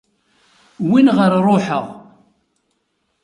[0.89, 1.85] Win ɣer ṛuḥeɣ.